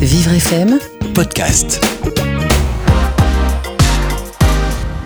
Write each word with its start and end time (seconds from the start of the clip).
Vivre 0.00 0.32
FM, 0.32 0.78
podcast. 1.14 1.78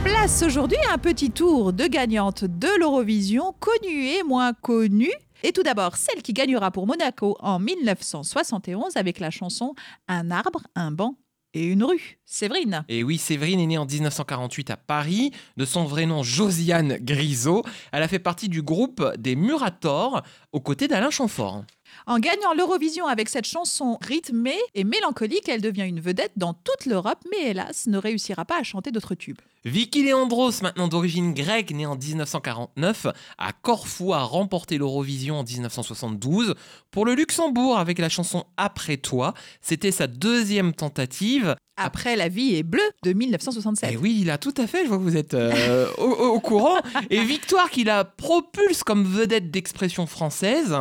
Place 0.05 0.45
aujourd'hui 0.47 0.79
à 0.89 0.95
un 0.95 0.99
petit 0.99 1.33
tour 1.33 1.73
de 1.73 1.89
gagnantes 1.89 2.45
de 2.45 2.69
l'Eurovision, 2.79 3.57
connues 3.59 4.07
et 4.07 4.23
moins 4.23 4.53
connues. 4.53 5.11
Et 5.43 5.51
tout 5.51 5.65
d'abord, 5.65 5.97
celle 5.97 6.23
qui 6.23 6.33
gagnera 6.33 6.71
pour 6.71 6.87
Monaco 6.87 7.37
en 7.41 7.59
1971 7.59 8.97
avec 8.97 9.19
la 9.19 9.33
chanson 9.33 9.75
Un 10.07 10.31
arbre, 10.31 10.63
un 10.77 10.93
banc 10.93 11.17
et 11.55 11.65
une 11.65 11.83
rue. 11.83 12.21
Séverine. 12.25 12.85
Et 12.89 13.03
oui, 13.03 13.19
Séverine 13.19 13.59
est 13.59 13.67
née 13.67 13.79
en 13.79 13.87
1948 13.87 14.71
à 14.71 14.77
Paris. 14.77 15.33
De 15.57 15.65
son 15.65 15.87
vrai 15.87 16.07
nom, 16.07 16.23
Josiane 16.23 16.99
Grisot. 17.01 17.65
Elle 17.91 18.05
a 18.05 18.09
fait 18.09 18.21
partie 18.21 18.49
du 18.49 18.63
groupe 18.63 19.05
des 19.19 19.35
Murators 19.35 20.23
aux 20.53 20.61
côtés 20.61 20.87
d'Alain 20.87 21.11
Chamfort. 21.11 21.65
En 22.07 22.19
gagnant 22.19 22.53
l'Eurovision 22.53 23.07
avec 23.07 23.31
cette 23.31 23.47
chanson 23.47 23.97
rythmée 24.03 24.59
et 24.75 24.85
mélancolique, 24.85 25.49
elle 25.49 25.63
devient 25.63 25.87
une 25.89 26.01
vedette 26.01 26.33
dans 26.37 26.53
toute 26.53 26.85
l'Europe, 26.85 27.25
mais 27.31 27.51
hélas 27.51 27.87
ne 27.87 27.97
réussira 27.97 28.45
pas 28.45 28.61
à 28.61 28.63
chanter 28.63 28.91
d'autres 28.91 29.15
tubes. 29.15 29.39
Vicky 29.65 30.03
Leandros, 30.03 30.61
maintenant 30.61 30.89
d'origine 30.89 31.33
grecque, 31.33 31.71
née 31.71 31.87
en 31.87 31.97
1949, 31.97 33.07
à 33.39 33.53
Corfou, 33.55 34.13
a 34.13 34.23
remporté 34.23 34.77
l'Eurovision 34.77 35.39
en 35.39 35.45
1972 35.45 36.55
pour 36.91 37.07
le 37.07 37.15
Luxembourg 37.15 37.79
avec 37.79 37.99
la 37.99 38.11
chanson 38.11 38.45
Après 38.59 38.99
toi. 38.99 39.33
C'était 39.63 39.91
sa 39.91 40.07
deuxième 40.07 40.75
tentative. 40.75 41.57
Après 41.77 42.17
La 42.17 42.29
vie 42.29 42.55
est 42.55 42.63
bleue 42.63 42.81
de 43.03 43.13
1967. 43.13 43.93
Et 43.93 43.97
oui, 43.97 44.19
il 44.21 44.31
a 44.31 44.39
tout 44.39 44.55
à 44.59 44.67
fait, 44.67 44.85
je 44.85 44.89
vois 44.89 44.99
que 44.99 45.03
vous 45.03 45.17
êtes 45.17 45.35
euh, 45.35 45.87
au, 45.99 46.05
au 46.05 46.41
courant. 46.41 46.77
Et 47.11 47.25
victoire 47.25 47.71
qui 47.71 47.85
la 47.85 48.05
propulse 48.05 48.85
comme 48.85 49.05
vedette 49.05 49.51
d'expression 49.51 50.07
française, 50.07 50.77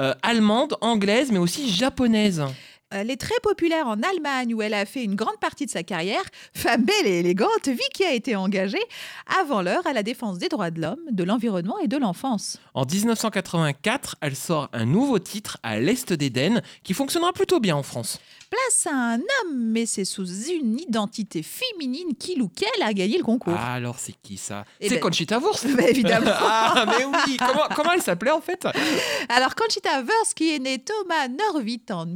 euh, 0.00 0.14
allemande, 0.22 0.76
anglaise, 0.80 1.30
mais 1.32 1.38
aussi 1.38 1.68
japonaise. 1.70 2.44
Elle 2.90 3.10
est 3.10 3.16
très 3.20 3.34
populaire 3.42 3.88
en 3.88 4.00
Allemagne 4.00 4.54
où 4.54 4.62
elle 4.62 4.72
a 4.72 4.86
fait 4.86 5.02
une 5.02 5.16
grande 5.16 5.40
partie 5.40 5.66
de 5.66 5.70
sa 5.72 5.82
carrière. 5.82 6.22
Femme 6.54 6.84
belle 6.84 7.06
et 7.06 7.18
élégante, 7.18 7.66
Vicky 7.66 8.04
a 8.04 8.12
été 8.12 8.36
engagée 8.36 8.82
avant 9.40 9.60
l'heure 9.60 9.84
à 9.88 9.92
la 9.92 10.04
défense 10.04 10.38
des 10.38 10.48
droits 10.48 10.70
de 10.70 10.80
l'homme, 10.80 11.00
de 11.10 11.24
l'environnement 11.24 11.80
et 11.80 11.88
de 11.88 11.96
l'enfance. 11.96 12.58
En 12.74 12.84
1984, 12.86 14.16
elle 14.20 14.36
sort 14.36 14.68
un 14.72 14.84
nouveau 14.84 15.18
titre 15.18 15.58
à 15.64 15.80
l'Est 15.80 16.12
d'Éden 16.12 16.62
qui 16.84 16.94
fonctionnera 16.94 17.32
plutôt 17.32 17.58
bien 17.58 17.74
en 17.74 17.82
France. 17.82 18.20
Place 18.50 18.86
à 18.86 18.94
un 18.96 19.18
homme, 19.18 19.56
mais 19.72 19.86
c'est 19.86 20.04
sous 20.04 20.24
une 20.48 20.78
identité 20.78 21.42
féminine 21.42 22.14
qu'il 22.16 22.40
ou 22.40 22.48
qu'elle 22.48 22.82
a 22.82 22.92
gagné 22.94 23.18
le 23.18 23.24
concours. 23.24 23.56
Ah, 23.58 23.72
alors 23.74 23.98
c'est 23.98 24.14
qui 24.22 24.36
ça? 24.36 24.64
Eh 24.80 24.88
C'est 24.88 24.94
ben- 24.94 25.00
Conchita 25.00 25.40
Wurst 25.40 25.66
Bah, 25.76 25.88
évidemment. 25.88 26.30
Ah, 26.40 26.84
mais 26.86 27.04
oui 27.04 27.36
Comment, 27.38 27.64
comment 27.74 27.92
elle 27.92 28.02
s'appelait 28.02 28.30
en 28.30 28.40
fait? 28.40 28.66
Alors, 29.28 29.54
Conchita 29.56 30.00
Wurst, 30.02 30.34
qui 30.34 30.54
est 30.54 30.58
née 30.60 30.78
Thomas 30.78 31.26
Norwitt 31.28 31.90
en 31.90 32.06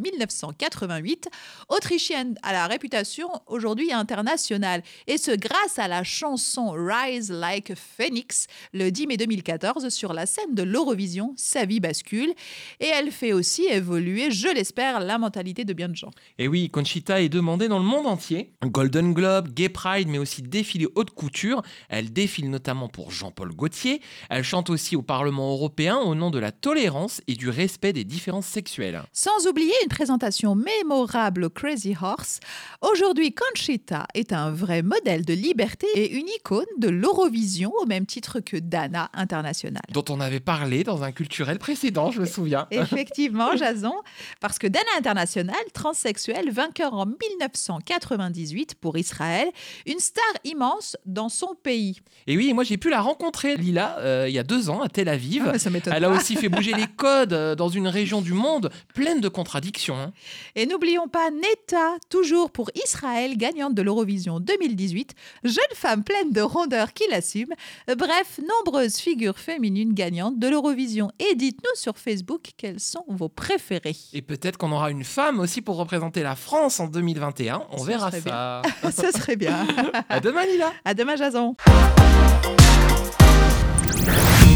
1988, 0.61 1.29
autrichienne 1.69 2.35
à 2.43 2.53
la 2.53 2.67
réputation 2.67 3.29
aujourd'hui 3.47 3.93
internationale, 3.93 4.83
et 5.07 5.17
ce 5.17 5.31
grâce 5.31 5.79
à 5.79 5.89
la 5.89 6.05
chanson 6.05 6.71
Rise 6.71 7.31
Like 7.31 7.71
a 7.71 7.75
Phoenix, 7.77 8.47
le 8.73 8.91
10 8.91 9.07
mai 9.07 9.17
2014, 9.17 9.89
sur 9.89 10.13
la 10.13 10.27
scène 10.27 10.55
de 10.55 10.63
l'Eurovision, 10.63 11.33
sa 11.37 11.65
vie 11.65 11.81
bascule, 11.81 12.33
et 12.81 12.87
elle 12.87 13.11
fait 13.11 13.33
aussi 13.33 13.65
évoluer, 13.65 14.31
je 14.31 14.49
l'espère, 14.49 15.01
la 15.01 15.19
mentalité 15.19 15.65
de 15.65 15.73
bien 15.73 15.89
de 15.89 15.97
gens. 15.97 16.11
Et 16.39 16.49
oui, 16.49 16.71
Conchita 16.71 17.23
est 17.23 17.29
demandée 17.29 17.69
dans 17.69 17.79
le 17.79 17.85
monde 17.85 18.07
entier. 18.07 18.53
Golden 18.65 19.15
Globe, 19.15 19.53
Gay 19.53 19.69
Pride, 19.69 20.09
mais 20.09 20.19
aussi 20.19 20.43
défilé 20.43 20.87
haute 20.95 21.11
couture. 21.11 21.63
Elle 21.89 22.13
défile 22.13 22.51
notamment 22.51 22.89
pour 22.89 23.11
Jean-Paul 23.11 23.55
Gaultier. 23.55 24.01
Elle 24.29 24.45
chante 24.45 24.71
aussi 24.71 24.97
au 24.97 25.03
Parlement 25.03 25.53
européen 25.53 25.99
au 25.99 26.15
nom 26.15 26.31
de 26.31 26.39
la 26.39 26.53
tolérance 26.53 27.21
et 27.27 27.35
du 27.35 27.49
respect 27.49 27.93
des 27.93 28.05
différences 28.05 28.47
sexuelles. 28.47 29.03
Sans 29.13 29.47
oublier 29.47 29.73
une 29.83 29.89
présentation 29.89 30.50
mémorable 30.55 31.51
Crazy 31.51 31.97
Horse, 32.01 32.41
aujourd'hui 32.81 33.35
Conchita 33.35 34.07
est 34.15 34.33
un 34.33 34.51
vrai 34.51 34.83
modèle 34.83 35.25
de 35.25 35.35
liberté 35.35 35.87
et 35.95 36.13
une 36.13 36.29
icône 36.29 36.67
de 36.79 36.89
l'Eurovision 36.89 37.73
au 37.81 37.87
même 37.87 38.07
titre 38.07 38.41
que 38.41 38.57
Dana 38.57 39.11
international. 39.15 39.83
Dont 39.93 40.05
on 40.09 40.21
avait 40.21 40.41
parlé 40.41 40.85
dans 40.85 41.03
un 41.03 41.13
culturel 41.13 41.59
précédent, 41.59 42.11
je 42.11 42.21
me 42.21 42.27
souviens. 42.27 42.67
Effectivement, 42.71 43.57
Jason, 43.57 43.95
parce 44.41 44.59
que 44.59 44.67
Dana 44.67 44.85
International, 44.99 45.57
transsexuel, 45.73 46.51
vainqueur 46.51 46.95
en 46.95 47.07
1998 47.07 48.75
pour 48.75 48.97
Israël, 48.99 49.49
une 49.87 49.99
star 49.99 50.25
immense 50.45 50.97
dans 51.07 51.29
son 51.29 51.55
pays. 51.63 52.01
Et 52.27 52.37
oui, 52.37 52.53
moi 52.53 52.65
j'ai 52.65 52.77
pu 52.77 52.91
la 52.91 53.01
rencontrer, 53.01 53.57
Lila, 53.57 53.99
euh, 53.99 54.27
il 54.29 54.35
y 54.35 54.39
a 54.39 54.43
deux 54.43 54.71
ans 54.71 54.83
à 54.83 54.89
Tel 54.89 55.09
Aviv. 55.09 55.51
Ah, 55.55 55.59
ça 55.59 55.71
m'étonne 55.71 55.93
Elle 55.97 56.05
a 56.05 56.11
pas. 56.11 56.17
aussi 56.17 56.37
fait 56.37 56.49
bouger 56.49 56.73
les 56.75 56.87
codes 56.87 57.33
euh, 57.33 57.55
dans 57.55 57.69
une 57.69 57.89
région 57.89 58.21
du 58.21 58.33
monde 58.33 58.71
pleine 58.95 59.21
de 59.21 59.29
contradictions. 59.29 60.13
Et 60.57 60.67
n'oublions 60.67 61.09
pas 61.09 61.31
Neta, 61.31 61.97
toujours 62.09 62.51
pour 62.51 62.71
Israël, 62.85 63.37
gagnante 63.37 63.75
de 63.75 63.83
l'Eurovision 63.83 64.41
2018, 64.41 65.15
jeune 65.45 65.55
femme 65.75 66.05
pleine 66.05 66.33
de 66.33 66.41
rondeur 66.41 66.93
qui 66.93 67.05
l'assume. 67.11 67.55
Bref, 67.87 68.41
nombreuses 68.47 68.97
figures 68.97 69.39
féminines 69.39 69.95
gagnantes 69.95 70.39
de 70.39 70.49
l'Eurovision. 70.49 71.11
Et 71.19 71.35
dites-nous 71.35 71.75
sur 71.75 71.99
Facebook 71.99 72.51
quelles 72.57 72.81
sont 72.81 73.05
vos 73.09 73.29
préférées. 73.29 73.97
Et 74.13 74.23
peut-être 74.23 74.57
qu'on 74.57 74.73
aura 74.73 74.91
une 74.91 75.05
femme 75.05 75.41
aussi 75.41 75.63
pour 75.63 75.77
représenter 75.77 76.23
la 76.23 76.37
France 76.37 76.81
en 76.81 76.87
2021. 76.87 77.63
On 77.71 77.83
verra 77.85 78.11
ça. 78.11 78.63
Ce 78.91 79.11
serait 79.13 79.37
bien. 79.37 79.67
à 80.09 80.21
demain, 80.21 80.45
Lila. 80.47 80.73
À 80.85 80.95
demain, 80.95 81.17
Jason. 81.17 81.57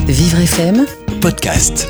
Vivre 0.06 0.38
FM, 0.38 0.86
podcast. 1.20 1.88